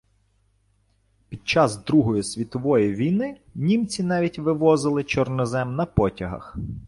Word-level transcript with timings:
Під 1.29 1.47
час 1.47 1.83
Другої 1.85 2.23
Світової 2.23 2.95
війни, 2.95 3.37
німці 3.55 4.03
навіть 4.03 4.39
вивозили 4.39 5.03
чорнозем 5.03 5.75
на 5.75 5.85
потягах 5.85 6.57